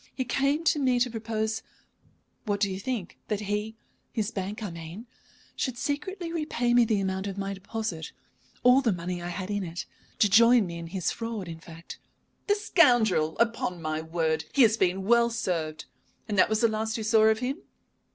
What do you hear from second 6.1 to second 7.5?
repay me the amount of